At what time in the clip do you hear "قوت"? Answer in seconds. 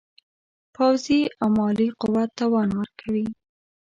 2.01-2.29